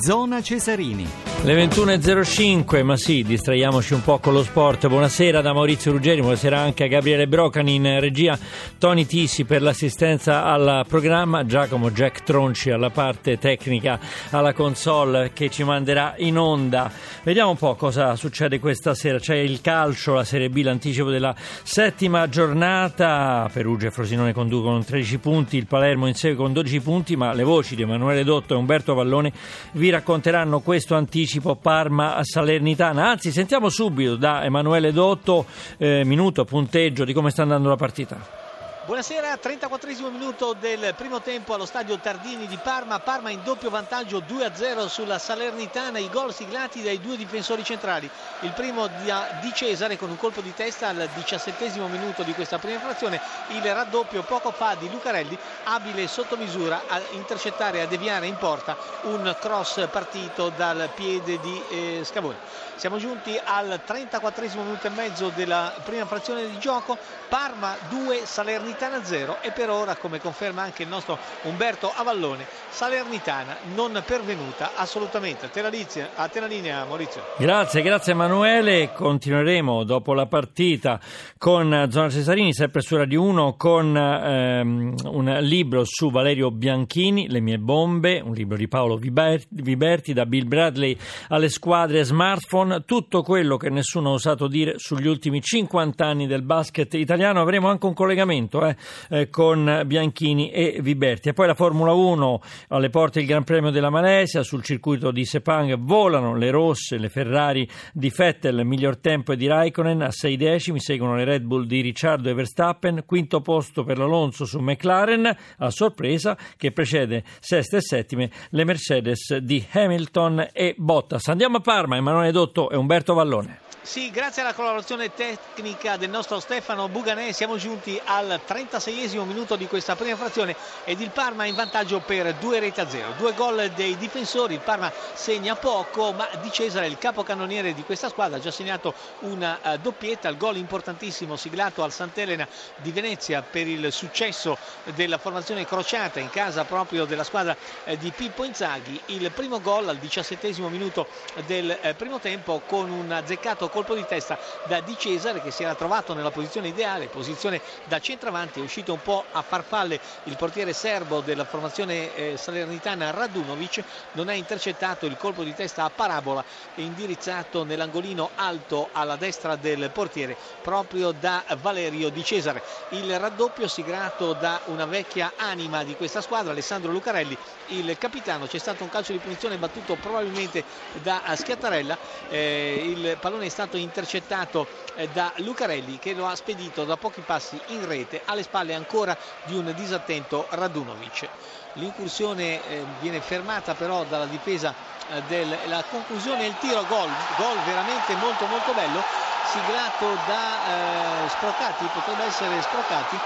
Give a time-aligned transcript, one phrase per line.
[0.00, 1.06] Zona Cesarini.
[1.42, 4.88] Le 21.05, ma sì, distraiamoci un po' con lo sport.
[4.88, 8.36] Buonasera da Maurizio Ruggeri, buonasera anche a Gabriele Brocani in regia,
[8.76, 15.48] Tony Tissi per l'assistenza al programma, Giacomo Jack Tronci alla parte tecnica, alla console che
[15.48, 16.90] ci manderà in onda.
[17.22, 19.18] Vediamo un po' cosa succede questa sera.
[19.20, 23.48] C'è il calcio, la Serie B, l'anticipo della settima giornata.
[23.52, 27.76] Perugia e Frosinone conducono 13 punti, il Palermo insegue con 12 punti, ma le voci
[27.76, 29.32] di Emanuele Dotto e Umberto Vallone
[29.72, 33.10] vi racconteranno questo anticipo Parma-Salernitana.
[33.10, 35.46] Anzi, sentiamo subito da Emanuele Dotto,
[35.76, 38.47] eh, minuto, punteggio di come sta andando la partita.
[38.88, 42.98] Buonasera, 34 minuto del primo tempo allo stadio Tardini di Parma.
[43.00, 45.98] Parma in doppio vantaggio 2-0 sulla Salernitana.
[45.98, 48.08] I gol siglati dai due difensori centrali.
[48.40, 52.78] Il primo di Cesare con un colpo di testa al diciassettesimo minuto di questa prima
[52.78, 53.20] frazione.
[53.48, 58.38] Il raddoppio poco fa di Lucarelli, abile sotto misura a intercettare e a deviare in
[58.38, 62.36] porta un cross partito dal piede di eh, Scavone.
[62.76, 66.96] Siamo giunti al 34 minuto e mezzo della prima frazione di gioco.
[67.28, 68.77] Parma 2, Salernitana.
[68.78, 74.70] Salernitana 0 e per ora, come conferma anche il nostro Umberto Avallone, Salernitana non pervenuta
[74.76, 75.46] assolutamente.
[75.46, 77.22] A te la, linea, a te la linea Maurizio.
[77.38, 78.92] Grazie, grazie Emanuele.
[78.92, 81.00] Continueremo dopo la partita
[81.38, 87.40] con Zona Cesarini, sempre su Radio 1, con ehm, un libro su Valerio Bianchini, Le
[87.40, 90.96] mie bombe, un libro di Paolo Viberti, da Bill Bradley
[91.30, 96.42] alle squadre smartphone, tutto quello che nessuno ha osato dire sugli ultimi 50 anni del
[96.42, 97.40] basket italiano.
[97.40, 98.67] Avremo anche un collegamento eh,
[99.10, 101.28] eh, con Bianchini e Viberti.
[101.28, 105.24] E poi la Formula 1 alle porte del Gran Premio della Malesia, sul circuito di
[105.24, 110.36] Sepang volano le rosse, le Ferrari di Vettel, miglior tempo è di Raikkonen a 6
[110.36, 115.36] decimi, seguono le Red Bull di Ricciardo e Verstappen, quinto posto per l'Alonso su McLaren,
[115.58, 121.28] a sorpresa che precede seste e settime le Mercedes di Hamilton e Bottas.
[121.28, 123.60] Andiamo a Parma, Emanuele Dotto e Umberto Vallone.
[123.88, 129.66] Sì, grazie alla collaborazione tecnica del nostro Stefano Buganè siamo giunti al 36esimo minuto di
[129.66, 133.12] questa prima frazione ed il Parma in vantaggio per due reti a zero.
[133.18, 138.08] Due gol dei difensori, il Parma segna poco, ma Di Cesare, il capocannoniere di questa
[138.08, 143.42] squadra, ha già segnato una uh, doppietta, il gol importantissimo siglato al Sant'Elena di Venezia
[143.42, 144.56] per il successo
[144.94, 147.54] della formazione crociata in casa proprio della squadra
[147.84, 148.98] uh, di Pippo Inzaghi.
[149.06, 151.06] Il primo gol al diciassettesimo minuto
[151.46, 155.64] del uh, primo tempo con un azzeccato colpo di testa da Di Cesare che si
[155.64, 160.36] era trovato nella posizione ideale, posizione da centravanti, è uscito un po' a farfalle il
[160.36, 163.82] portiere serbo della formazione eh, salernitana Radunovic,
[164.12, 166.44] non ha intercettato il colpo di testa a parabola
[166.76, 172.62] indirizzato nell'angolino alto alla destra del portiere proprio da Valerio Di Cesare.
[172.90, 177.36] Il raddoppio siglato da una vecchia anima di questa squadra, Alessandro Lucarelli,
[177.68, 180.64] il capitano, c'è stato un calcio di punizione battuto probabilmente
[181.02, 181.96] da Schiattarella,
[182.28, 186.96] eh, il pallone è stato stato intercettato eh, da Lucarelli che lo ha spedito da
[186.96, 191.28] pochi passi in rete alle spalle ancora di un disattento Radunovic.
[191.72, 194.74] L'incursione eh, viene fermata però dalla difesa
[195.10, 199.02] eh, della conclusione il tiro gol, gol veramente molto molto bello
[199.40, 203.16] siglato da eh, Sprocati, potrebbe essere Sprocati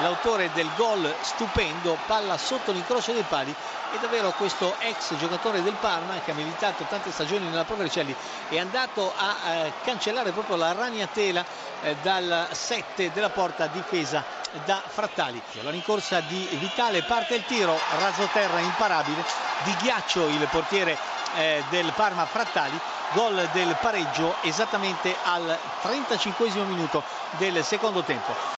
[0.00, 3.54] l'autore del gol stupendo, palla sotto l'incrocio dei pali
[3.92, 8.14] e davvero questo ex giocatore del Parma che ha militato tante stagioni nella Pro Vercelli
[8.48, 11.44] è andato a eh, cancellare proprio la ragnatela
[11.82, 14.24] eh, dal 7 della porta difesa
[14.64, 15.40] da Frattali.
[15.62, 19.24] La rincorsa di Vitale parte il tiro, raso terra imparabile,
[19.64, 20.96] di ghiaccio il portiere
[21.36, 22.78] eh, del Parma Frattali
[23.12, 27.02] gol del pareggio esattamente al 35 minuto
[27.38, 28.54] del secondo tempo.